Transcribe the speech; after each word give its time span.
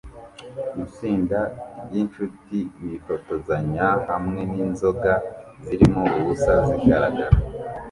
Itsinda 0.83 1.39
ryinshuti 1.85 2.57
bifotozanya 2.79 3.87
hamwe 4.09 4.41
ninzoga 4.53 5.13
zirimo 5.65 6.01
ubusa 6.17 6.53
zigaragara 6.67 7.35